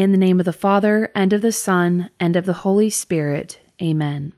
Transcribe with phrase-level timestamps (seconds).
[0.00, 3.60] In the name of the Father, and of the Son, and of the Holy Spirit.
[3.82, 4.32] Amen.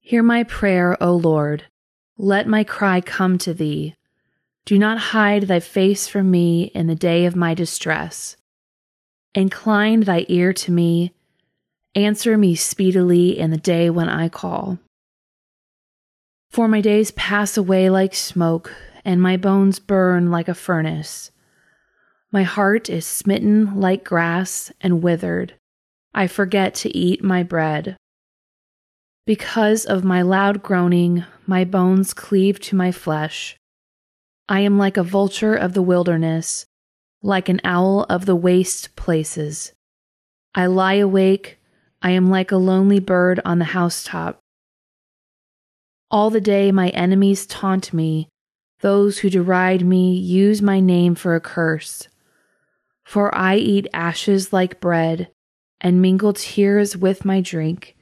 [0.00, 1.66] Hear my prayer, O Lord.
[2.18, 3.94] Let my cry come to thee.
[4.64, 8.36] Do not hide thy face from me in the day of my distress.
[9.32, 11.12] Incline thy ear to me.
[11.94, 14.80] Answer me speedily in the day when I call.
[16.50, 18.74] For my days pass away like smoke,
[19.04, 21.30] and my bones burn like a furnace.
[22.34, 25.54] My heart is smitten like grass and withered.
[26.12, 27.96] I forget to eat my bread.
[29.24, 33.56] Because of my loud groaning, my bones cleave to my flesh.
[34.48, 36.66] I am like a vulture of the wilderness,
[37.22, 39.72] like an owl of the waste places.
[40.56, 41.60] I lie awake,
[42.02, 44.40] I am like a lonely bird on the housetop.
[46.10, 48.28] All the day my enemies taunt me,
[48.80, 52.08] those who deride me use my name for a curse.
[53.04, 55.30] For I eat ashes like bread,
[55.80, 57.96] and mingle tears with my drink,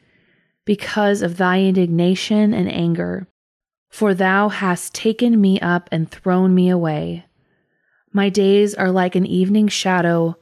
[0.65, 3.27] because of thy indignation and anger.
[3.91, 7.27] For thou hast taken me up and thrown me away.
[8.13, 10.37] My days are like an evening shadow,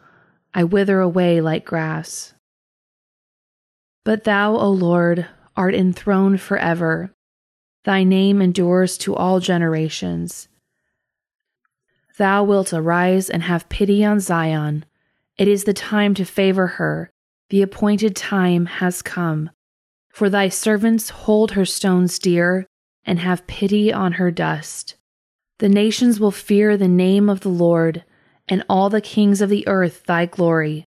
[0.52, 2.34] I wither away like grass.
[4.04, 7.12] But thou, O Lord, art enthroned forever.
[7.84, 10.48] Thy name endures to all generations.
[12.20, 14.84] Thou wilt arise and have pity on Zion.
[15.38, 17.10] It is the time to favor her.
[17.48, 19.48] The appointed time has come.
[20.10, 22.66] For thy servants hold her stones dear
[23.06, 24.96] and have pity on her dust.
[25.60, 28.04] The nations will fear the name of the Lord,
[28.46, 30.84] and all the kings of the earth thy glory.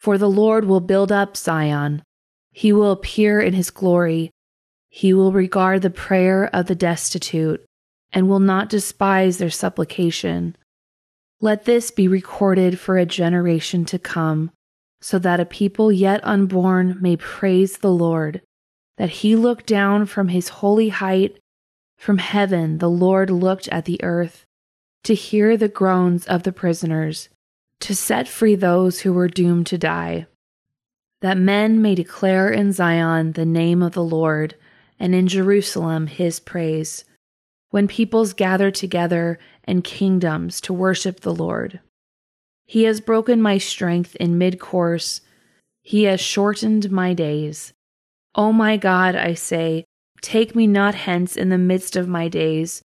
[0.00, 2.02] For the Lord will build up Zion.
[2.50, 4.32] He will appear in his glory.
[4.88, 7.64] He will regard the prayer of the destitute
[8.16, 10.56] and will not despise their supplication.
[11.42, 14.52] Let this be recorded for a generation to come,
[15.02, 18.40] so that a people yet unborn may praise the Lord,
[18.96, 21.38] that he looked down from his holy height.
[21.98, 24.46] From heaven the Lord looked at the earth,
[25.04, 27.28] to hear the groans of the prisoners,
[27.80, 30.26] to set free those who were doomed to die,
[31.20, 34.54] that men may declare in Zion the name of the Lord,
[34.98, 37.04] and in Jerusalem his praise
[37.76, 41.78] when peoples gather together and kingdoms to worship the Lord.
[42.64, 45.20] He has broken my strength in mid course,
[45.82, 47.74] he has shortened my days.
[48.34, 49.84] O my God, I say,
[50.22, 52.80] take me not hence in the midst of my days,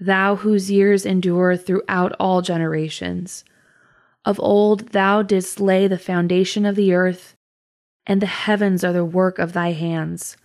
[0.00, 3.44] thou whose years endure throughout all generations.
[4.24, 7.34] Of old thou didst lay the foundation of the earth,
[8.06, 10.38] and the heavens are the work of thy hands.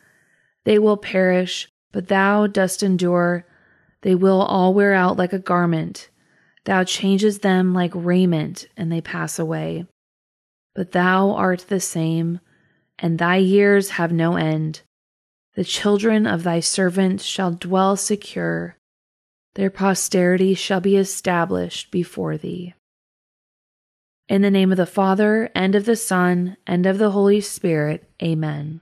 [0.65, 3.45] They will perish, but thou dost endure
[4.01, 6.09] they will all wear out like a garment.
[6.65, 9.85] Thou changes them like raiment, and they pass away.
[10.75, 12.39] But thou art the same,
[12.99, 14.81] and thy years have no end.
[15.55, 18.77] The children of thy servants shall dwell secure,
[19.57, 22.75] their posterity shall be established before thee.
[24.29, 28.07] In the name of the Father, and of the Son, and of the Holy Spirit,
[28.21, 28.81] amen.